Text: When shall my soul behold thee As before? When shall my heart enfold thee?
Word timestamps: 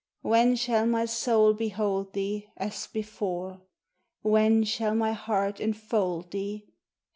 When 0.23 0.55
shall 0.55 0.87
my 0.87 1.05
soul 1.05 1.53
behold 1.53 2.13
thee 2.13 2.49
As 2.57 2.87
before? 2.87 3.61
When 4.23 4.63
shall 4.63 4.95
my 4.95 5.11
heart 5.13 5.59
enfold 5.59 6.31
thee? 6.31 6.65